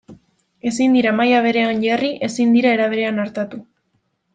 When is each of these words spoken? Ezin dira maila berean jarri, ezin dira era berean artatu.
Ezin 0.69 0.95
dira 0.99 1.11
maila 1.19 1.43
berean 1.49 1.85
jarri, 1.85 2.11
ezin 2.31 2.59
dira 2.59 2.77
era 2.79 2.93
berean 2.97 3.27
artatu. 3.31 3.67